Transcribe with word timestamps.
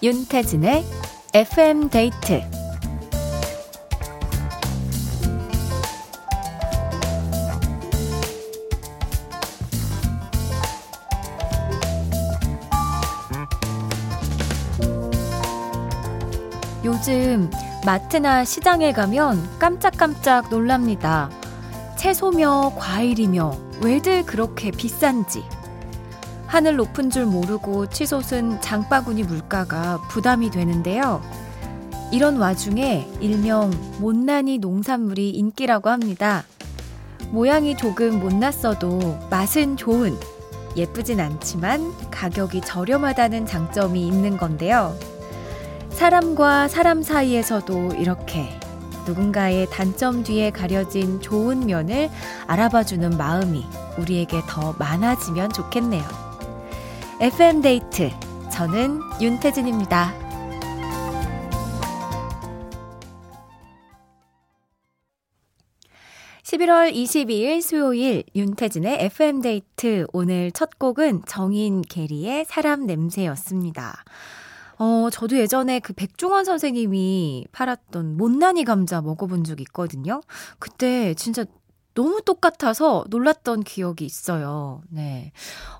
윤태진의 0.00 0.84
FM 1.34 1.88
데이트 1.90 2.40
요즘 16.84 17.50
마트나 17.84 18.44
시장에 18.44 18.92
가면 18.92 19.58
깜짝깜짝 19.58 20.48
놀랍니다. 20.48 21.28
채소며 21.96 22.74
과일이며 22.76 23.52
왜들 23.82 24.24
그렇게 24.24 24.70
비싼지. 24.70 25.57
하늘 26.48 26.76
높은 26.76 27.10
줄 27.10 27.26
모르고 27.26 27.90
치솟은 27.90 28.62
장바구니 28.62 29.24
물가가 29.24 30.00
부담이 30.08 30.50
되는데요. 30.50 31.22
이런 32.10 32.38
와중에 32.38 33.06
일명 33.20 33.70
못난이 34.00 34.58
농산물이 34.58 35.28
인기라고 35.30 35.90
합니다. 35.90 36.44
모양이 37.30 37.76
조금 37.76 38.18
못났어도 38.18 39.28
맛은 39.30 39.76
좋은, 39.76 40.18
예쁘진 40.74 41.20
않지만 41.20 41.92
가격이 42.10 42.62
저렴하다는 42.62 43.44
장점이 43.44 44.06
있는 44.06 44.38
건데요. 44.38 44.96
사람과 45.90 46.68
사람 46.68 47.02
사이에서도 47.02 47.96
이렇게 47.96 48.58
누군가의 49.06 49.66
단점 49.70 50.22
뒤에 50.22 50.50
가려진 50.50 51.20
좋은 51.20 51.66
면을 51.66 52.08
알아봐주는 52.46 53.18
마음이 53.18 53.66
우리에게 53.98 54.40
더 54.48 54.74
많아지면 54.78 55.52
좋겠네요. 55.52 56.27
FM데이트. 57.20 58.10
저는 58.52 59.00
윤태진입니다. 59.20 60.14
11월 66.44 66.94
22일 66.94 67.60
수요일 67.60 68.22
윤태진의 68.36 69.02
FM데이트. 69.06 70.06
오늘 70.12 70.52
첫 70.52 70.78
곡은 70.78 71.22
정인 71.26 71.82
게리의 71.82 72.44
사람 72.44 72.86
냄새였습니다. 72.86 74.04
어, 74.78 75.08
저도 75.10 75.38
예전에 75.38 75.80
그 75.80 75.92
백종원 75.92 76.44
선생님이 76.44 77.48
팔았던 77.50 78.16
못난이 78.16 78.62
감자 78.62 79.00
먹어본 79.00 79.42
적 79.42 79.60
있거든요. 79.60 80.20
그때 80.60 81.14
진짜 81.14 81.44
너무 81.98 82.22
똑같아서 82.24 83.04
놀랐던 83.08 83.64
기억이 83.64 84.04
있어요. 84.04 84.82
네. 84.88 85.32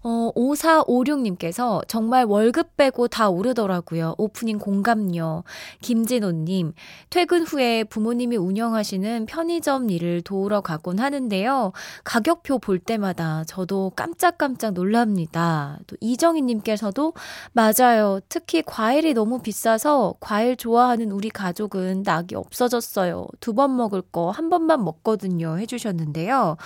어, 0.03 0.33
5456님께서 0.35 1.87
정말 1.87 2.25
월급 2.25 2.77
빼고 2.77 3.07
다 3.07 3.29
오르더라고요. 3.29 4.17
오프닝 4.19 4.59
공감요. 4.59 5.45
김진호님, 5.81 6.73
퇴근 7.11 7.45
후에 7.45 7.85
부모님이 7.85 8.37
운영하시는 8.37 9.27
편의점 9.27 9.91
일을 9.91 10.23
도우러 10.23 10.61
가곤 10.61 10.99
하는데요. 10.99 11.71
가격표 12.03 12.59
볼 12.59 12.81
때마다 12.81 13.45
저도 13.47 13.93
깜짝깜짝 13.95 14.73
놀랍니다. 14.73 15.79
또 15.87 15.95
이정희님께서도 16.01 17.13
맞아요. 17.53 18.19
특히 18.29 18.63
과일이 18.67 19.15
너무 19.15 19.39
비싸서 19.41 20.17
과일 20.19 20.57
좋아하는 20.57 21.13
우리 21.13 21.31
가족은 21.31 22.03
낙이 22.05 22.35
없어졌어요. 22.35 23.29
두 23.39 23.53
번 23.59 23.77
먹을 23.77 24.03
거 24.03 24.31
한 24.33 24.51
번만 24.51 24.85
먹거든요. 24.85 25.59
해주셨는데 25.59 26.08
있는데요. 26.09 26.57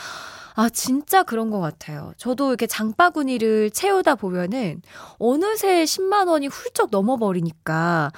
아, 0.55 0.69
진짜 0.69 1.23
그런 1.23 1.51
것 1.51 1.61
같아요. 1.61 2.13
저도 2.17 2.49
이렇게 2.49 2.67
장바구니를 2.67 3.71
채우다 3.71 4.17
보면은 4.17 4.83
어느새 5.19 5.85
10만 5.85 6.29
원이 6.29 6.49
훌쩍 6.49 6.89
넘어버리니까 6.91 8.13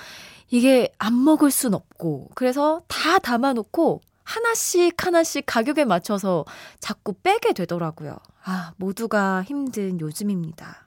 이게 0.51 0.93
안 0.99 1.23
먹을 1.23 1.51
순 1.51 1.75
없고 1.75 2.31
그래서 2.35 2.83
다 2.89 3.19
담아놓고 3.19 4.01
하나씩 4.25 5.05
하나씩 5.05 5.45
가격에 5.47 5.85
맞춰서 5.85 6.45
자꾸 6.81 7.13
빼게 7.13 7.53
되더라고요. 7.53 8.17
아, 8.45 8.73
모두가 8.77 9.43
힘든 9.43 10.01
요즘입니다. 10.01 10.84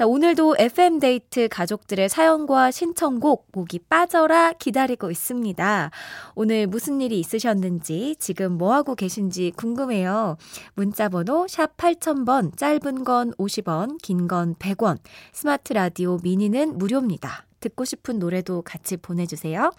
자, 0.00 0.06
오늘도 0.06 0.56
FM데이트 0.58 1.48
가족들의 1.48 2.08
사연과 2.08 2.70
신청곡 2.70 3.48
목이 3.52 3.80
빠져라 3.80 4.54
기다리고 4.54 5.10
있습니다. 5.10 5.90
오늘 6.34 6.66
무슨 6.66 7.02
일이 7.02 7.20
있으셨는지, 7.20 8.16
지금 8.18 8.56
뭐하고 8.56 8.94
계신지 8.94 9.52
궁금해요. 9.54 10.38
문자번호 10.72 11.46
샵 11.48 11.76
8000번, 11.76 12.56
짧은 12.56 13.04
건 13.04 13.34
50원, 13.34 14.00
긴 14.00 14.26
건 14.26 14.54
100원, 14.54 14.96
스마트 15.32 15.74
라디오 15.74 16.16
미니는 16.22 16.78
무료입니다. 16.78 17.44
듣고 17.60 17.84
싶은 17.84 18.18
노래도 18.18 18.62
같이 18.62 18.96
보내주세요. 18.96 19.70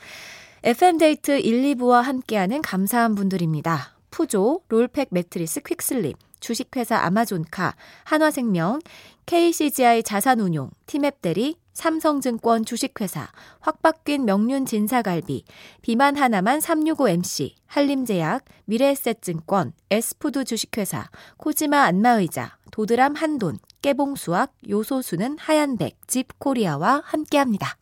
FM데이트 0.62 1.40
1, 1.40 1.64
2부와 1.74 2.04
함께하는 2.04 2.62
감사한 2.62 3.16
분들입니다. 3.16 4.01
푸조, 4.12 4.62
롤팩 4.68 5.08
매트리스 5.10 5.62
퀵슬립, 5.62 6.18
주식회사 6.40 6.98
아마존카, 6.98 7.76
한화생명, 8.04 8.82
KCGI 9.26 10.04
자산운용, 10.04 10.72
티맵대리, 10.86 11.56
삼성증권 11.74 12.66
주식회사, 12.66 13.30
확박균 13.62 14.26
명륜 14.26 14.66
진사갈비, 14.66 15.46
비만 15.82 16.18
하나만 16.18 16.60
365MC, 16.60 17.54
한림제약, 17.68 18.44
미래에셋증권, 18.66 19.74
에스푸드 19.90 20.44
주식회사, 20.44 21.10
코지마 21.38 21.84
안마의자, 21.84 22.58
도드람 22.72 23.16
한돈, 23.16 23.58
깨봉수학, 23.82 24.54
요소수는 24.70 25.38
하얀백, 25.40 25.96
집코리아와 26.08 27.02
함께합니다. 27.06 27.78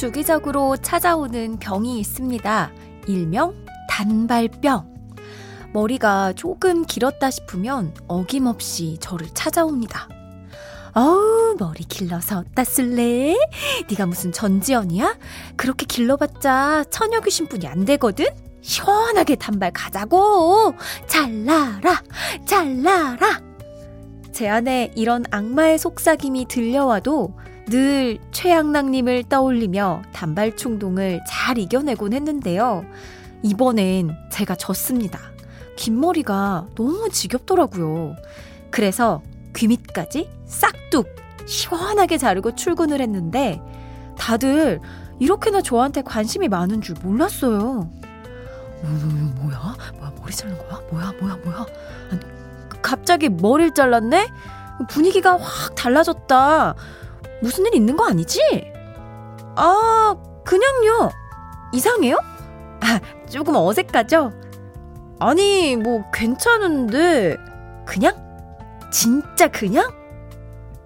주기적으로 0.00 0.78
찾아오는 0.78 1.58
병이 1.58 2.00
있습니다. 2.00 2.72
일명 3.06 3.54
단발병. 3.86 4.94
머리가 5.74 6.32
조금 6.32 6.86
길었다 6.86 7.30
싶으면 7.30 7.92
어김없이 8.08 8.96
저를 8.98 9.28
찾아옵니다. 9.34 10.08
어우 10.94 11.54
머리 11.58 11.84
길러서 11.84 12.38
어따 12.38 12.64
쓸래? 12.64 13.36
네가 13.90 14.06
무슨 14.06 14.32
전지현이야? 14.32 15.18
그렇게 15.56 15.84
길러봤자 15.84 16.84
처녀 16.88 17.20
귀신뿐이 17.20 17.66
안 17.66 17.84
되거든? 17.84 18.24
시원하게 18.62 19.36
단발 19.36 19.70
가자고! 19.74 20.72
잘라라! 21.08 22.02
잘라라! 22.46 23.42
제 24.32 24.48
안에 24.48 24.92
이런 24.96 25.26
악마의 25.30 25.78
속삭임이 25.78 26.46
들려와도 26.48 27.34
늘 27.70 28.18
최양락님을 28.32 29.24
떠올리며 29.28 30.02
단발 30.12 30.56
충동을 30.56 31.20
잘 31.28 31.56
이겨내곤 31.56 32.12
했는데요. 32.12 32.84
이번엔 33.44 34.10
제가 34.32 34.56
졌습니다. 34.56 35.20
긴 35.76 36.00
머리가 36.00 36.66
너무 36.74 37.08
지겹더라고요. 37.10 38.16
그래서 38.72 39.22
귀 39.54 39.68
밑까지 39.68 40.28
싹둑 40.46 41.14
시원하게 41.46 42.18
자르고 42.18 42.56
출근을 42.56 43.00
했는데 43.00 43.62
다들 44.18 44.80
이렇게나 45.20 45.62
저한테 45.62 46.02
관심이 46.02 46.48
많은 46.48 46.80
줄 46.80 46.96
몰랐어요. 47.02 47.88
음, 48.82 49.34
뭐야? 49.40 49.76
뭐야? 49.96 50.12
머리 50.18 50.32
자른 50.32 50.58
거야? 50.58 50.80
뭐야? 50.90 51.12
뭐야? 51.20 51.38
뭐야? 51.44 51.66
아니, 52.10 52.20
갑자기 52.82 53.28
머리를 53.28 53.74
잘랐네? 53.74 54.26
분위기가 54.88 55.36
확 55.36 55.76
달라졌다. 55.76 56.74
무슨 57.40 57.66
일 57.66 57.74
있는 57.74 57.96
거 57.96 58.06
아니지? 58.06 58.38
아, 59.56 60.14
그냥요. 60.44 61.10
이상해요? 61.72 62.18
아, 62.80 63.00
조금 63.28 63.54
어색하죠? 63.56 64.32
아니, 65.18 65.76
뭐, 65.76 66.04
괜찮은데, 66.12 67.36
그냥? 67.84 68.14
진짜 68.90 69.48
그냥? 69.48 69.90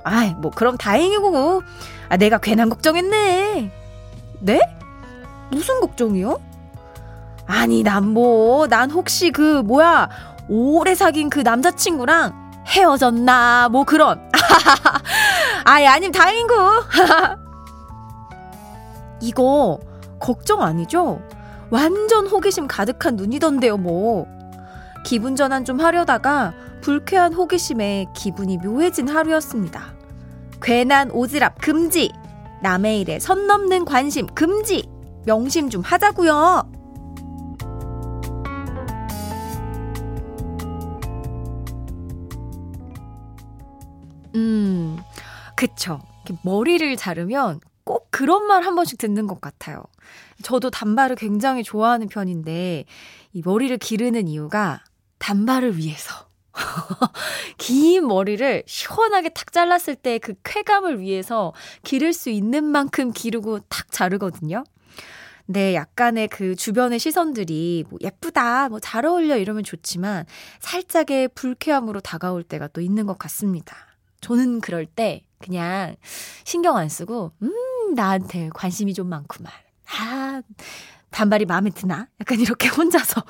아이, 0.03 0.35
뭐, 0.35 0.51
그럼 0.51 0.77
다행이고. 0.77 1.63
아, 2.09 2.17
내가 2.17 2.39
괜한 2.39 2.69
걱정했네. 2.69 3.71
네? 4.41 4.61
무슨 5.51 5.81
걱정이요? 5.81 6.41
아니, 7.47 7.83
난 7.83 8.09
뭐, 8.09 8.67
난 8.67 8.91
혹시 8.91 9.31
그, 9.31 9.63
뭐야, 9.63 10.09
오래 10.49 10.95
사귄 10.95 11.31
그 11.31 11.41
남자친구랑 11.41 12.65
헤어졌나, 12.67 13.69
뭐 13.71 13.85
그런. 13.85 14.31
아이, 15.65 15.87
아님 15.87 16.13
다행이고. 16.13 16.55
이거 19.21 19.79
걱정 20.21 20.63
아니죠? 20.63 21.21
완전 21.71 22.27
호기심 22.27 22.69
가득한 22.69 23.17
눈이던데요, 23.17 23.79
뭐. 23.79 24.27
기분 25.05 25.37
전환 25.37 25.65
좀 25.65 25.81
하려다가 25.81 26.53
불쾌한 26.83 27.33
호기심에 27.33 28.07
기분이 28.15 28.59
묘해진 28.59 29.09
하루였습니다. 29.09 29.95
괜한 30.63 31.09
오지랖 31.11 31.55
금지! 31.61 32.13
남의 32.63 33.01
일에 33.01 33.19
선 33.19 33.47
넘는 33.47 33.85
관심 33.87 34.27
금지! 34.27 34.89
명심 35.25 35.71
좀 35.71 35.81
하자고요. 35.83 36.71
음, 44.35 44.99
그쵸. 45.69 46.01
머리를 46.43 46.97
자르면 46.97 47.61
꼭 47.85 48.09
그런 48.11 48.47
말 48.47 48.63
한 48.65 48.75
번씩 48.75 48.99
듣는 48.99 49.27
것 49.27 49.41
같아요. 49.41 49.83
저도 50.43 50.71
단발을 50.71 51.17
굉장히 51.17 51.63
좋아하는 51.63 52.09
편인데, 52.09 52.85
이 53.33 53.43
머리를 53.45 53.77
기르는 53.79 54.29
이유가 54.29 54.83
단발을 55.19 55.77
위해서. 55.79 56.29
긴 57.59 58.07
머리를 58.07 58.63
시원하게 58.67 59.31
탁 59.31 59.53
잘랐을 59.53 59.97
때 59.97 60.19
그 60.19 60.35
쾌감을 60.45 61.01
위해서 61.01 61.53
기를 61.83 62.13
수 62.13 62.31
있는 62.31 62.65
만큼 62.65 63.11
기르고 63.13 63.61
탁 63.69 63.91
자르거든요. 63.91 64.65
네, 65.47 65.75
약간의 65.75 66.29
그 66.29 66.55
주변의 66.57 66.99
시선들이 66.99 67.85
뭐 67.91 67.99
예쁘다, 68.03 68.69
뭐 68.71 68.81
잘 68.81 69.05
어울려 69.07 69.37
이러면 69.37 69.65
좋지만 69.65 70.25
살짝의 70.61 71.29
불쾌함으로 71.35 72.01
다가올 72.01 72.43
때가 72.45 72.69
또 72.69 72.81
있는 72.81 73.07
것 73.07 73.19
같습니다. 73.19 73.77
저는 74.21 74.61
그럴 74.61 74.87
때 74.87 75.24
그냥 75.45 75.97
신경 76.45 76.77
안 76.77 76.89
쓰고, 76.89 77.33
음, 77.43 77.95
나한테 77.95 78.51
관심이 78.55 78.95
좀 78.95 79.09
많구만. 79.09 79.53
아, 79.99 80.43
단발이 81.11 81.45
마음에 81.45 81.71
드나? 81.71 82.09
약간 82.21 82.41
이렇게 82.41 82.69
혼자서 82.69 83.23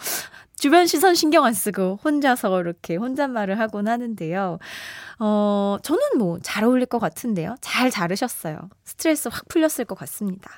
주변 0.57 0.87
시선 0.87 1.15
신경 1.15 1.45
안 1.45 1.53
쓰고 1.53 1.99
혼자서 2.05 2.61
이렇게 2.61 2.97
혼잣말을 2.97 3.59
하곤 3.59 3.89
하는데요. 3.89 4.59
어, 5.19 5.77
저는 5.83 6.01
뭐 6.19 6.39
잘 6.43 6.65
어울릴 6.65 6.87
것 6.87 6.99
같은데요. 6.99 7.57
잘 7.61 7.91
자르셨어요. 7.91 8.71
스트레스 8.85 9.29
확 9.31 9.47
풀렸을 9.49 9.85
것 9.85 9.97
같습니다. 9.99 10.51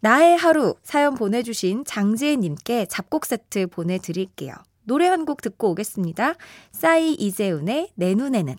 나의 0.00 0.36
하루 0.36 0.74
사연 0.82 1.14
보내주신 1.14 1.84
장지혜님께 1.84 2.86
잡곡 2.86 3.24
세트 3.26 3.68
보내드릴게요. 3.68 4.54
노래 4.84 5.06
한 5.08 5.24
곡 5.24 5.40
듣고 5.42 5.70
오겠습니다. 5.70 6.34
싸이 6.72 7.14
이재훈의 7.14 7.90
내 7.94 8.14
눈에는. 8.14 8.56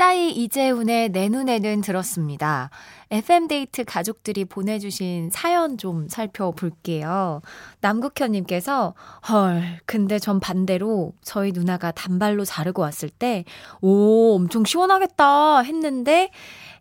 싸이 0.00 0.30
이재훈의 0.30 1.10
내 1.10 1.28
눈에는 1.28 1.82
들었습니다. 1.82 2.70
FM데이트 3.10 3.84
가족들이 3.84 4.46
보내주신 4.46 5.28
사연 5.30 5.76
좀 5.76 6.08
살펴볼게요. 6.08 7.42
남국현님께서, 7.82 8.94
헐, 9.28 9.62
근데 9.84 10.18
전 10.18 10.40
반대로 10.40 11.12
저희 11.20 11.52
누나가 11.52 11.90
단발로 11.90 12.46
자르고 12.46 12.80
왔을 12.80 13.10
때, 13.10 13.44
오, 13.82 14.36
엄청 14.36 14.64
시원하겠다 14.64 15.60
했는데, 15.60 16.30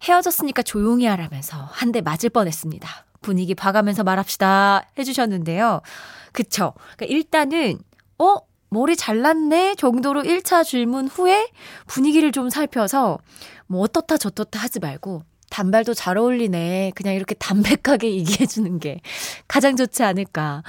헤어졌으니까 0.01 0.61
조용히 0.61 1.05
하라면서 1.05 1.57
한 1.57 1.91
대 1.91 1.99
맞을 1.99 2.29
뻔 2.29 2.47
했습니다. 2.47 2.87
분위기 3.19 3.53
봐가면서 3.53 4.05
말합시다 4.05 4.83
해주셨는데요. 4.97 5.81
그쵸. 6.31 6.71
그러니까 6.95 7.13
일단은, 7.13 7.79
어? 8.17 8.48
머리 8.69 8.95
잘랐네 8.95 9.75
정도로 9.75 10.23
1차 10.23 10.63
질문 10.63 11.07
후에 11.07 11.49
분위기를 11.87 12.31
좀 12.31 12.49
살펴서 12.49 13.17
뭐 13.67 13.81
어떻다 13.81 14.17
저떻다 14.17 14.59
하지 14.59 14.79
말고 14.79 15.23
단발도 15.49 15.93
잘 15.93 16.17
어울리네. 16.17 16.91
그냥 16.95 17.15
이렇게 17.15 17.35
담백하게 17.35 18.11
얘기해주는 18.17 18.79
게 18.79 19.01
가장 19.47 19.75
좋지 19.75 20.03
않을까. 20.03 20.63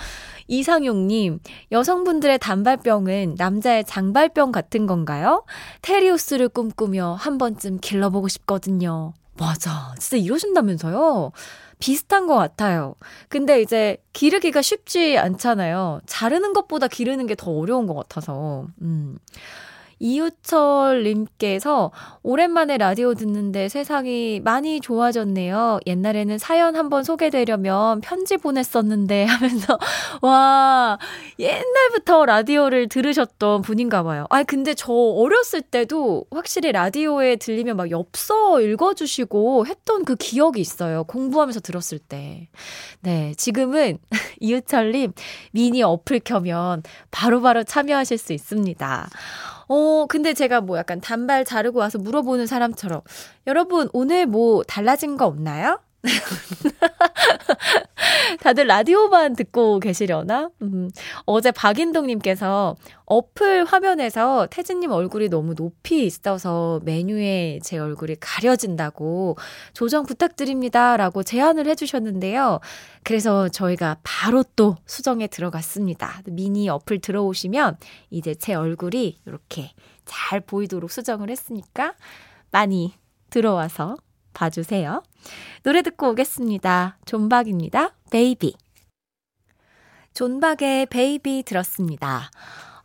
이상용님, 0.48 1.38
여성분들의 1.70 2.38
단발병은 2.38 3.36
남자의 3.38 3.84
장발병 3.84 4.52
같은 4.52 4.86
건가요? 4.86 5.44
테리우스를 5.82 6.48
꿈꾸며 6.48 7.14
한 7.18 7.38
번쯤 7.38 7.78
길러보고 7.80 8.28
싶거든요. 8.28 9.12
맞아. 9.40 9.94
진짜 9.98 10.16
이러신다면서요? 10.18 11.32
비슷한 11.78 12.26
것 12.26 12.34
같아요. 12.34 12.94
근데 13.30 13.62
이제 13.62 13.96
기르기가 14.12 14.60
쉽지 14.60 15.16
않잖아요. 15.18 16.00
자르는 16.06 16.52
것보다 16.52 16.88
기르는 16.88 17.26
게 17.26 17.34
더 17.34 17.50
어려운 17.52 17.86
것 17.86 17.94
같아서. 17.94 18.66
음. 18.82 19.16
이유철님께서 20.00 21.92
오랜만에 22.22 22.78
라디오 22.78 23.14
듣는데 23.14 23.68
세상이 23.68 24.40
많이 24.40 24.80
좋아졌네요. 24.80 25.78
옛날에는 25.86 26.38
사연 26.38 26.74
한번 26.74 27.04
소개되려면 27.04 28.00
편지 28.00 28.38
보냈었는데 28.38 29.26
하면서 29.30 29.78
와 30.22 30.98
옛날부터 31.38 32.24
라디오를 32.24 32.88
들으셨던 32.88 33.62
분인가 33.62 34.02
봐요. 34.02 34.26
아 34.30 34.42
근데 34.42 34.74
저 34.74 34.92
어렸을 34.92 35.60
때도 35.60 36.24
확실히 36.30 36.72
라디오에 36.72 37.36
들리면 37.36 37.76
막 37.76 37.90
엽서 37.90 38.62
읽어주시고 38.62 39.66
했던 39.66 40.04
그 40.04 40.16
기억이 40.16 40.60
있어요. 40.60 41.04
공부하면서 41.04 41.60
들었을 41.60 41.98
때. 41.98 42.48
네 43.00 43.34
지금은 43.36 43.98
이유철님 44.40 45.12
미니 45.52 45.82
어플 45.82 46.20
켜면 46.24 46.82
바로바로 47.10 47.50
바로 47.50 47.64
참여하실 47.64 48.18
수 48.18 48.32
있습니다. 48.32 49.08
어, 49.72 50.06
근데 50.08 50.34
제가 50.34 50.60
뭐 50.60 50.78
약간 50.78 51.00
단발 51.00 51.44
자르고 51.44 51.78
와서 51.78 51.96
물어보는 51.98 52.48
사람처럼, 52.48 53.02
여러분, 53.46 53.88
오늘 53.92 54.26
뭐 54.26 54.64
달라진 54.64 55.16
거 55.16 55.26
없나요? 55.26 55.78
다들 58.40 58.66
라디오만 58.66 59.36
듣고 59.36 59.80
계시려나? 59.80 60.50
음, 60.62 60.90
어제 61.26 61.50
박인동님께서 61.50 62.76
어플 63.04 63.64
화면에서 63.64 64.46
태진님 64.50 64.92
얼굴이 64.92 65.28
너무 65.28 65.54
높이 65.54 66.06
있어서 66.06 66.80
메뉴에 66.84 67.58
제 67.62 67.78
얼굴이 67.78 68.16
가려진다고 68.20 69.36
조정 69.72 70.06
부탁드립니다. 70.06 70.96
라고 70.96 71.22
제안을 71.22 71.66
해주셨는데요. 71.66 72.60
그래서 73.02 73.48
저희가 73.48 73.98
바로 74.02 74.44
또 74.56 74.76
수정에 74.86 75.26
들어갔습니다. 75.26 76.22
미니 76.26 76.68
어플 76.68 77.00
들어오시면 77.00 77.76
이제 78.10 78.34
제 78.34 78.54
얼굴이 78.54 79.18
이렇게 79.26 79.72
잘 80.04 80.40
보이도록 80.40 80.90
수정을 80.90 81.30
했으니까 81.30 81.94
많이 82.50 82.94
들어와서 83.30 83.96
봐주세요. 84.34 85.02
노래 85.62 85.82
듣고 85.82 86.10
오겠습니다. 86.10 86.98
존박입니다. 87.04 87.94
Baby. 88.10 88.54
존박의 90.14 90.86
Baby 90.86 91.44
들었습니다. 91.44 92.30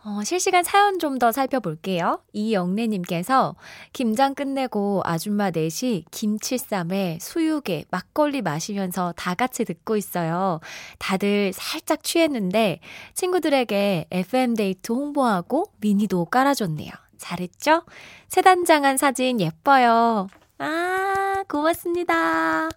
어, 0.08 0.24
실시간 0.24 0.64
사연 0.64 1.00
좀 1.00 1.18
더 1.18 1.32
살펴볼게요. 1.32 2.22
이영래님께서 2.34 3.56
김장 3.92 4.36
끝내고 4.36 5.02
아줌마 5.04 5.50
넷이 5.50 6.06
김치쌈에 6.12 7.18
수육에 7.20 7.86
막걸리 7.90 8.44
마시면서 8.44 9.14
다 9.18 9.34
같이 9.34 9.66
듣고 9.66 9.98
있어요. 9.98 10.60
다들 11.00 11.54
살짝 11.54 12.04
취했는데 12.04 12.82
친구들에게 13.16 14.06
FM데이트 14.12 14.92
홍보하고 14.92 15.72
미니도 15.80 16.26
깔아줬네요. 16.26 16.92
잘했죠? 17.18 17.84
새단장한 18.28 18.98
사진 18.98 19.40
예뻐요. 19.42 20.28
아, 20.58 21.44
고맙습니다. 21.50 22.70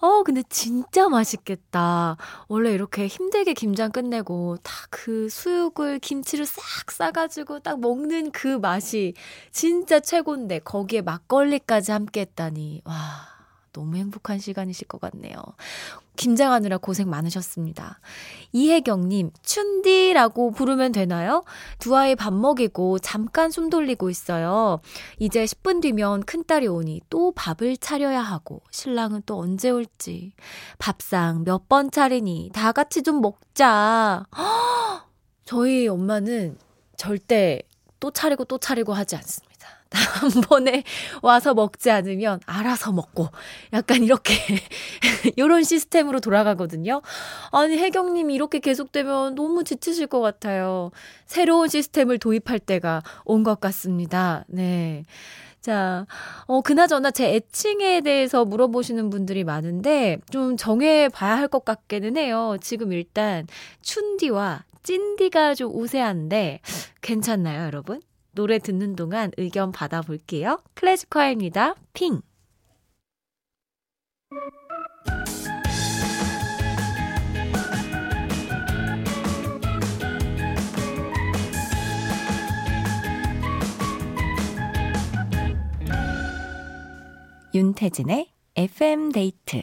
어, 0.00 0.22
근데 0.24 0.42
진짜 0.48 1.08
맛있겠다. 1.08 2.16
원래 2.48 2.72
이렇게 2.72 3.06
힘들게 3.06 3.52
김장 3.54 3.90
끝내고 3.92 4.56
딱 4.62 4.86
그 4.90 5.28
수육을 5.28 5.98
김치를 5.98 6.46
싹 6.46 6.90
싸가지고 6.90 7.60
딱 7.60 7.80
먹는 7.80 8.30
그 8.32 8.48
맛이 8.58 9.14
진짜 9.52 10.00
최고인데 10.00 10.60
거기에 10.60 11.02
막걸리까지 11.02 11.92
함께 11.92 12.20
했다니. 12.22 12.82
와. 12.84 13.35
너무 13.76 13.96
행복한 13.96 14.38
시간이실 14.38 14.88
것 14.88 14.98
같네요. 15.00 15.36
김장하느라 16.16 16.78
고생 16.78 17.10
많으셨습니다. 17.10 18.00
이혜경님, 18.52 19.32
춘디라고 19.42 20.52
부르면 20.52 20.92
되나요? 20.92 21.44
두 21.78 21.94
아이 21.94 22.16
밥 22.16 22.32
먹이고 22.32 22.98
잠깐 23.00 23.50
숨 23.50 23.68
돌리고 23.68 24.08
있어요. 24.08 24.80
이제 25.18 25.44
10분 25.44 25.82
뒤면 25.82 26.22
큰딸이 26.22 26.68
오니 26.68 27.02
또 27.10 27.32
밥을 27.32 27.76
차려야 27.76 28.22
하고, 28.22 28.62
신랑은 28.70 29.24
또 29.26 29.38
언제 29.38 29.68
올지. 29.68 30.32
밥상 30.78 31.44
몇 31.44 31.68
번 31.68 31.90
차리니 31.90 32.50
다 32.54 32.72
같이 32.72 33.02
좀 33.02 33.20
먹자. 33.20 34.24
허! 34.36 35.06
저희 35.44 35.86
엄마는 35.88 36.56
절대 36.96 37.60
또 38.00 38.10
차리고 38.10 38.44
또 38.44 38.56
차리고 38.58 38.94
하지 38.94 39.16
않습니다. 39.16 39.45
다음번에 39.90 40.82
와서 41.22 41.54
먹지 41.54 41.90
않으면 41.90 42.40
알아서 42.46 42.92
먹고 42.92 43.28
약간 43.72 44.02
이렇게 44.02 44.34
요런 45.38 45.62
시스템으로 45.64 46.20
돌아가거든요. 46.20 47.02
아니 47.52 47.78
혜경님 47.78 48.30
이렇게 48.30 48.58
계속되면 48.58 49.34
너무 49.34 49.64
지치실 49.64 50.06
것 50.08 50.20
같아요. 50.20 50.90
새로운 51.26 51.68
시스템을 51.68 52.18
도입할 52.18 52.58
때가 52.58 53.02
온 53.24 53.42
것 53.46 53.60
같습니다. 53.60 54.44
네. 54.48 55.04
자, 55.60 56.06
어, 56.46 56.60
그나저나 56.60 57.10
제 57.10 57.34
애칭에 57.34 58.00
대해서 58.00 58.44
물어보시는 58.44 59.10
분들이 59.10 59.42
많은데 59.44 60.18
좀 60.30 60.56
정해봐야 60.56 61.36
할 61.36 61.48
것 61.48 61.64
같기는 61.64 62.16
해요. 62.16 62.56
지금 62.60 62.92
일단 62.92 63.46
춘디와 63.82 64.64
찐디가 64.84 65.54
좀 65.56 65.72
우세한데 65.74 66.60
괜찮나요, 67.02 67.64
여러분? 67.66 68.00
노래 68.36 68.58
듣는 68.58 68.94
동안 68.96 69.32
의견 69.38 69.72
받아볼게요. 69.72 70.62
클래식화입니다. 70.74 71.74
핑. 71.94 72.20
윤태진의 87.54 88.34
FM 88.54 89.12
데이트 89.12 89.62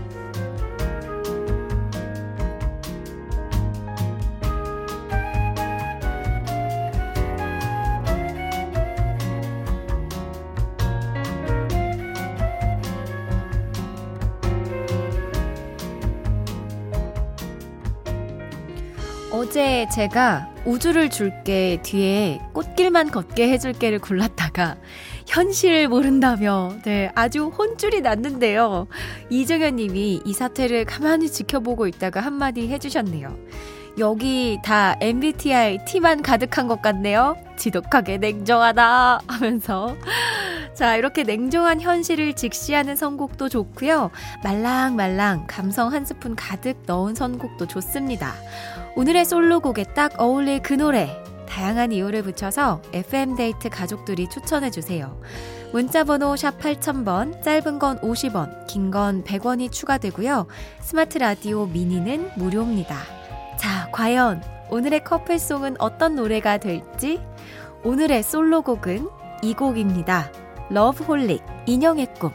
제 19.91 20.01
제가 20.01 20.47
우주를 20.65 21.09
줄게 21.09 21.79
뒤에 21.83 22.39
꽃길만 22.53 23.11
걷게 23.11 23.49
해줄게를 23.49 23.99
골랐다가 23.99 24.77
현실을 25.27 25.87
모른다며 25.87 26.73
네 26.83 27.11
아주 27.15 27.47
혼쭐이 27.47 28.01
났는데요. 28.01 28.87
이정현 29.29 29.75
님이 29.75 30.21
이 30.25 30.33
사태를 30.33 30.85
가만히 30.85 31.29
지켜보고 31.29 31.87
있다가 31.87 32.19
한마디 32.19 32.67
해주셨네요. 32.67 33.37
여기 33.99 34.59
다 34.63 34.95
MBTI 35.01 35.85
T만 35.85 36.21
가득한 36.21 36.67
것 36.67 36.81
같네요. 36.81 37.35
지독하게 37.57 38.17
냉정하다 38.17 39.21
하면서 39.27 39.95
자 40.73 40.95
이렇게 40.95 41.23
냉정한 41.23 41.81
현실을 41.81 42.33
직시하는 42.33 42.95
선곡도 42.95 43.49
좋고요. 43.49 44.09
말랑말랑 44.43 45.45
감성 45.47 45.93
한 45.93 46.05
스푼 46.05 46.35
가득 46.35 46.83
넣은 46.85 47.15
선곡도 47.15 47.67
좋습니다. 47.67 48.33
오늘의 48.95 49.25
솔로곡에 49.25 49.85
딱 49.95 50.19
어울릴 50.19 50.61
그 50.61 50.73
노래 50.73 51.09
다양한 51.47 51.91
이유를 51.91 52.23
붙여서 52.23 52.81
FM데이트 52.93 53.69
가족들이 53.69 54.29
추천해주세요. 54.29 55.19
문자번호 55.73 56.35
샵 56.35 56.59
8000번, 56.59 57.41
짧은 57.43 57.79
건 57.79 57.99
50원, 58.01 58.67
긴 58.67 58.91
건 58.91 59.23
100원이 59.23 59.71
추가되고요. 59.71 60.47
스마트 60.81 61.17
라디오 61.17 61.65
미니는 61.65 62.31
무료입니다. 62.35 62.97
자, 63.57 63.89
과연 63.91 64.43
오늘의 64.69 65.03
커플송은 65.03 65.75
어떤 65.79 66.15
노래가 66.15 66.57
될지? 66.57 67.21
오늘의 67.83 68.23
솔로곡은 68.23 69.09
이 69.43 69.53
곡입니다. 69.53 70.31
러브홀릭, 70.69 71.41
인형의 71.65 72.13
꿈. 72.19 72.31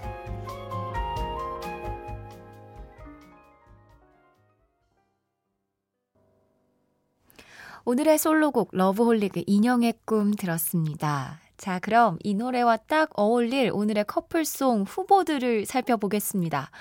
오늘의 7.88 8.18
솔로곡 8.18 8.70
러브홀릭의 8.72 9.44
인형의 9.46 9.94
꿈 10.04 10.32
들었습니다. 10.32 11.38
자, 11.56 11.78
그럼 11.78 12.18
이 12.24 12.34
노래와 12.34 12.78
딱 12.78 13.10
어울릴 13.14 13.70
오늘의 13.72 14.06
커플송 14.06 14.82
후보들을 14.82 15.66
살펴보겠습니다. 15.66 16.72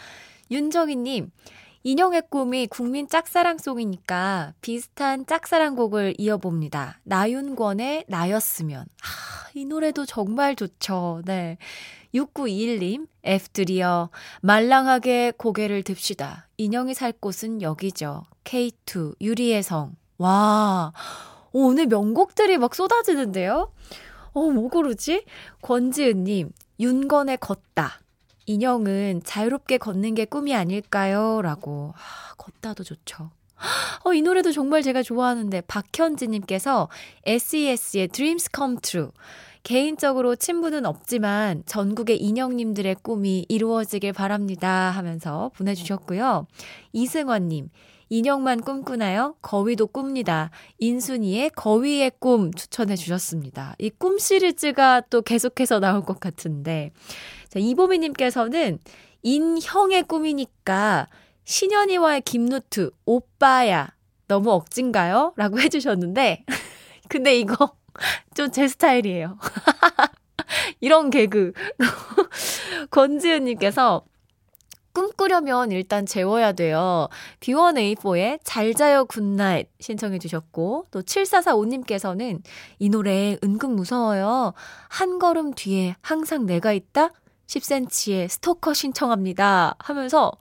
윤정희님, 0.50 1.30
인형의 1.84 2.24
꿈이 2.32 2.66
국민 2.66 3.08
짝사랑송이니까 3.08 4.56
비슷한 4.62 5.28
짝사랑곡을 5.28 6.16
이어봅니다. 6.18 7.02
나윤권의 7.04 8.06
나였으면. 8.08 8.82
아, 8.82 9.50
이 9.54 9.66
노래도 9.66 10.08
정말 10.08 10.56
좋죠. 10.56 11.22
네. 11.26 11.60
6921님, 12.16 13.06
F들이여, 13.22 14.10
말랑하게 14.42 15.34
고개를 15.38 15.84
듭시다. 15.84 16.48
인형이 16.58 16.96
살 16.96 17.12
곳은 17.12 17.62
여기죠. 17.62 18.24
K2, 18.44 19.18
유리의 19.22 19.62
성. 19.62 19.94
와, 20.18 20.94
오, 21.52 21.68
오늘 21.68 21.88
명곡들이 21.88 22.58
막 22.58 22.74
쏟아지는데요? 22.76 23.72
어, 24.34 24.42
뭐 24.50 24.70
고르지? 24.70 25.26
권지은님, 25.62 26.52
윤건의 26.80 27.38
걷다. 27.38 28.00
인형은 28.46 29.22
자유롭게 29.24 29.78
걷는 29.78 30.14
게 30.14 30.26
꿈이 30.26 30.56
아닐까요? 30.56 31.42
라고. 31.42 31.94
아, 31.96 32.34
걷다도 32.38 32.84
좋죠. 32.84 33.32
어, 34.04 34.14
이 34.14 34.22
노래도 34.22 34.52
정말 34.52 34.82
제가 34.82 35.02
좋아하는데, 35.04 35.62
박현지님께서 35.62 36.90
SES의 37.26 38.08
Dreams 38.10 38.50
Come 38.56 38.78
True. 38.82 39.10
개인적으로 39.64 40.36
친분은 40.36 40.86
없지만 40.86 41.64
전국의 41.66 42.22
인형님들의 42.22 42.98
꿈이 43.02 43.48
이루어지길 43.50 44.14
바랍니다 44.14 44.92
하면서 44.92 45.50
보내주셨고요. 45.58 46.46
이승원님, 46.94 47.70
인형만 48.10 48.62
꿈꾸나요? 48.62 49.36
거위도 49.42 49.88
꿉니다. 49.88 50.52
인순이의 50.78 51.50
거위의 51.50 52.12
꿈 52.20 52.54
추천해 52.54 52.96
주셨습니다. 52.96 53.74
이 53.80 53.90
꿈 53.90 54.20
시리즈가 54.20 55.02
또 55.10 55.24
계속해서 55.24 55.80
나올 55.80 56.04
것 56.04 56.20
같은데. 56.20 56.92
자, 57.50 57.58
이보미님께서는 57.58 58.78
인형의 59.24 60.04
꿈이니까 60.04 61.08
신현이와의 61.46 62.22
김누트, 62.22 62.92
오빠야. 63.06 63.90
너무 64.28 64.52
억진가요? 64.52 65.34
라고 65.38 65.60
해주셨는데. 65.60 66.44
근데 67.10 67.38
이거 67.38 67.76
좀 68.36 68.52
제 68.52 68.68
스타일이에요. 68.68 69.38
이런 70.82 71.10
개그. 71.10 71.54
권지은님께서 72.92 74.04
꿈꾸려면 74.94 75.72
일단 75.72 76.06
재워야 76.06 76.54
돼요. 76.54 77.10
B1A4의 77.42 78.40
잘 78.44 78.74
자요 78.74 79.06
Good 79.06 79.34
Night 79.34 79.68
신청해 79.80 80.20
주셨고 80.20 80.86
또 80.90 81.02
7445님께서는 81.02 82.42
이 82.80 82.90
노래 82.90 83.38
은근 83.44 83.72
무서워요. 83.76 84.54
한 84.88 85.20
걸음 85.20 85.54
뒤에 85.54 85.96
항상 86.02 86.46
내가 86.46 86.72
있다? 86.72 87.10
10cm의 87.48 88.30
스토커 88.30 88.74
신청합니다. 88.74 89.76
하면서 89.80 90.32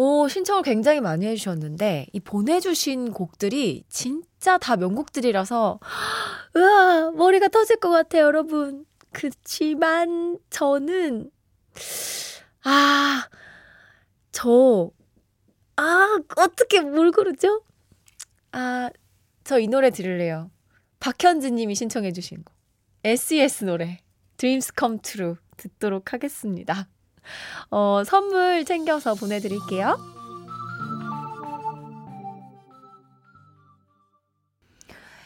오, 0.00 0.28
신청을 0.28 0.62
굉장히 0.62 1.00
많이 1.00 1.26
해주셨는데, 1.26 2.06
이 2.12 2.20
보내주신 2.20 3.10
곡들이 3.12 3.82
진짜 3.88 4.56
다 4.56 4.76
명곡들이라서, 4.76 5.80
으아, 6.56 7.10
머리가 7.16 7.48
터질 7.48 7.78
것 7.78 7.90
같아요, 7.90 8.22
여러분. 8.26 8.86
그치만, 9.12 10.38
저는, 10.50 11.32
아, 12.64 13.28
저, 14.30 14.90
아, 15.76 16.18
어떻게 16.36 16.80
뭘 16.80 17.10
고르죠? 17.10 17.62
아, 18.52 18.90
저 19.44 19.58
이 19.60 19.66
노래 19.66 19.90
들을래요. 19.90 20.50
박현진 21.00 21.56
님이 21.56 21.74
신청해 21.74 22.12
주신 22.12 22.44
거. 22.44 22.52
SES 23.04 23.64
노래. 23.64 23.98
Dreams 24.36 24.72
Come 24.78 24.98
True 25.00 25.34
듣도록 25.56 26.12
하겠습니다. 26.12 26.88
어, 27.70 28.02
선물 28.04 28.64
챙겨서 28.64 29.14
보내드릴게요. 29.14 30.18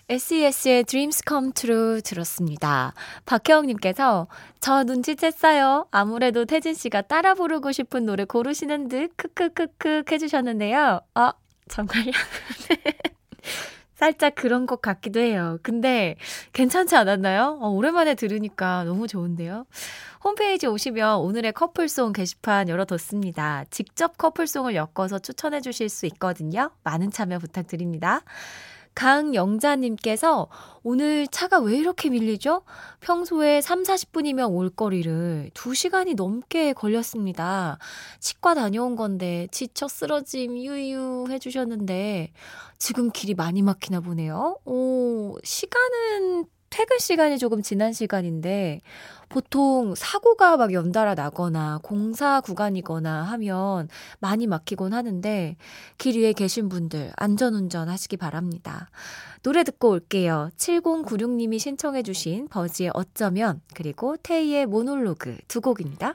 SES의 0.08 0.84
Dreams 0.84 1.22
Come 1.26 1.52
True 1.52 2.02
들었습니다. 2.02 2.92
박혜영님께서 3.24 4.26
저 4.60 4.72
눈치챘어요. 4.84 5.86
아무래도 5.90 6.44
태진 6.44 6.74
씨가 6.74 7.02
따라 7.02 7.34
부르고 7.34 7.72
싶은 7.72 8.04
노래 8.04 8.24
고르시는 8.24 8.88
듯 8.88 9.16
크크크크 9.16 10.04
해주셨는데요. 10.10 11.00
어, 11.14 11.30
정말요? 11.68 12.12
살짝 14.02 14.34
그런 14.34 14.66
것 14.66 14.82
같기도 14.82 15.20
해요. 15.20 15.58
근데 15.62 16.16
괜찮지 16.52 16.96
않았나요? 16.96 17.58
어, 17.60 17.68
오랜만에 17.68 18.16
들으니까 18.16 18.82
너무 18.82 19.06
좋은데요. 19.06 19.64
홈페이지 20.24 20.66
오시면 20.66 21.18
오늘의 21.20 21.52
커플송 21.52 22.12
게시판 22.12 22.68
열어뒀습니다. 22.68 23.66
직접 23.70 24.18
커플송을 24.18 24.74
엮어서 24.74 25.20
추천해 25.20 25.60
주실 25.60 25.88
수 25.88 26.06
있거든요. 26.06 26.70
많은 26.82 27.12
참여 27.12 27.38
부탁드립니다. 27.38 28.22
강영자님께서 28.94 30.48
오늘 30.82 31.26
차가 31.28 31.58
왜 31.58 31.76
이렇게 31.76 32.10
밀리죠? 32.10 32.62
평소에 33.00 33.60
3, 33.60 33.82
40분이면 33.82 34.54
올 34.54 34.70
거리를 34.70 35.50
2시간이 35.54 36.14
넘게 36.14 36.72
걸렸습니다. 36.72 37.78
치과 38.20 38.54
다녀온 38.54 38.96
건데 38.96 39.48
지쳐 39.50 39.88
쓰러짐 39.88 40.56
유유 40.58 41.26
해주셨는데 41.28 42.32
지금 42.78 43.10
길이 43.10 43.34
많이 43.34 43.62
막히나 43.62 44.00
보네요. 44.00 44.58
오, 44.64 45.38
시간은 45.42 46.46
퇴근 46.72 46.98
시간이 46.98 47.38
조금 47.38 47.60
지난 47.60 47.92
시간인데 47.92 48.80
보통 49.28 49.94
사고가 49.94 50.56
막 50.56 50.72
연달아 50.72 51.14
나거나 51.14 51.80
공사 51.82 52.40
구간이거나 52.40 53.24
하면 53.24 53.88
많이 54.20 54.46
막히곤 54.46 54.94
하는데 54.94 55.56
길 55.98 56.18
위에 56.18 56.32
계신 56.32 56.70
분들 56.70 57.12
안전운전 57.16 57.90
하시기 57.90 58.16
바랍니다. 58.16 58.90
노래 59.42 59.64
듣고 59.64 59.90
올게요. 59.90 60.48
7096님이 60.56 61.58
신청해 61.58 62.02
주신 62.04 62.48
버지의 62.48 62.92
어쩌면 62.94 63.60
그리고 63.74 64.16
테이의 64.16 64.64
모놀로그 64.64 65.36
두 65.48 65.60
곡입니다. 65.60 66.14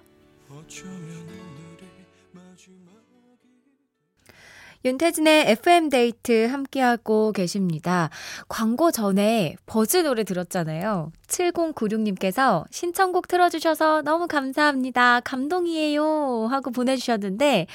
윤태진의 4.88 5.52
FM데이트 5.52 6.46
함께하고 6.46 7.34
계십니다. 7.34 8.10
광고 8.48 8.90
전에 8.90 9.58
버즈 9.66 9.98
노래 9.98 10.24
들었잖아요. 10.24 11.12
7096님께서 11.28 12.64
신청곡 12.72 13.28
틀어주셔서 13.28 14.04
너무 14.04 14.28
감사합니다. 14.28 15.20
감동이에요. 15.20 16.48
하고 16.50 16.72
보내주셨는데, 16.72 17.68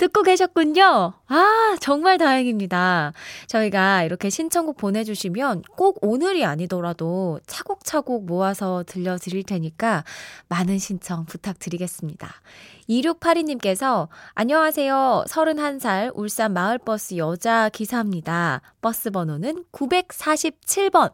듣고 0.00 0.22
계셨군요. 0.22 1.12
아, 1.26 1.76
정말 1.78 2.16
다행입니다. 2.16 3.12
저희가 3.46 4.02
이렇게 4.02 4.30
신청곡 4.30 4.78
보내주시면 4.78 5.60
꼭 5.76 5.98
오늘이 6.00 6.42
아니더라도 6.42 7.38
차곡차곡 7.46 8.24
모아서 8.24 8.82
들려드릴 8.86 9.42
테니까 9.42 10.04
많은 10.48 10.78
신청 10.78 11.26
부탁드리겠습니다. 11.26 12.32
2682님께서 12.88 14.08
안녕하세요. 14.32 15.24
31살 15.28 16.12
울산 16.14 16.54
마을버스 16.54 17.18
여자 17.18 17.68
기사입니다. 17.68 18.62
버스 18.80 19.10
번호는 19.10 19.66
947번. 19.70 21.12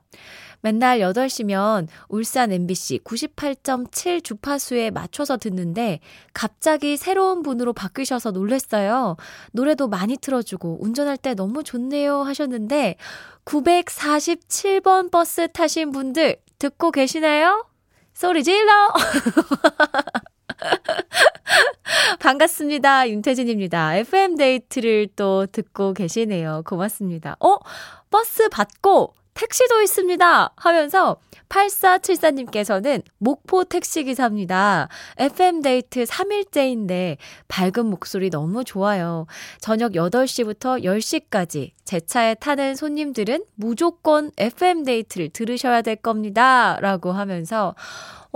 맨날 0.66 0.99
8시면 0.99 1.87
울산 2.08 2.50
MBC 2.50 2.99
98.7 3.04 4.25
주파수에 4.25 4.90
맞춰서 4.90 5.37
듣는데 5.37 6.00
갑자기 6.35 6.96
새로운 6.96 7.44
분으로 7.44 7.73
바뀌셔서 7.73 8.32
놀랬어요. 8.32 9.16
노래도 9.52 9.87
많이 9.87 10.16
틀어주고 10.16 10.78
운전할 10.80 11.18
때 11.18 11.35
너무 11.35 11.62
좋네요 11.62 12.23
하셨는데 12.23 12.96
947번 13.44 15.12
버스 15.12 15.46
타신 15.52 15.92
분들 15.92 16.38
듣고 16.58 16.90
계시나요? 16.90 17.64
소리 18.12 18.42
질러! 18.42 18.92
반갑습니다. 22.18 23.08
윤태진입니다. 23.08 23.99
FM데이트를 23.99 25.11
또 25.14 25.46
듣고 25.46 25.92
계시네요. 25.92 26.62
고맙습니다. 26.66 27.37
어? 27.38 27.58
버스 28.11 28.49
받고 28.49 29.14
택시도 29.37 29.83
있습니다. 29.83 30.55
하면서 30.57 31.19
8474님께서는 31.49 33.02
목포 33.19 33.64
택시기사입니다. 33.64 34.88
FM데이트 35.19 36.05
3일째인데 36.05 37.19
밝은 37.47 37.87
목소리 37.87 38.31
너무 38.31 38.64
좋아요. 38.64 39.26
저녁 39.61 39.93
8시부터 39.93 40.83
10시까지 40.83 41.71
제 41.85 42.00
차에 42.00 42.35
타는 42.35 42.75
손님들은 42.75 43.44
무조건 43.55 44.33
FM데이트를 44.38 45.29
들으셔야 45.29 45.83
될 45.83 45.96
겁니다. 45.96 46.79
라고 46.81 47.12
하면서 47.12 47.75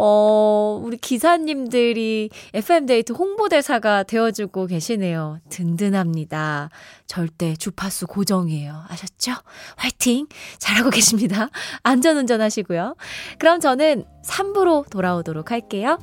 어, 0.03 0.81
우리 0.83 0.97
기사님들이 0.97 2.31
FM데이트 2.55 3.13
홍보대사가 3.13 4.03
되어주고 4.05 4.67
계시네요. 4.67 5.41
든든합니다. 5.51 6.71
절대 7.07 7.55
주파수 7.55 8.07
고정이에요. 8.07 8.85
아셨죠? 8.89 9.33
화이팅! 9.77 10.27
잘하고 10.59 10.89
계십니다. 10.89 11.51
안전운전 11.83 12.41
하시고요. 12.41 12.97
그럼 13.39 13.61
저는 13.61 14.05
3부로 14.25 14.89
돌아오도록 14.89 15.51
할게요. 15.51 15.99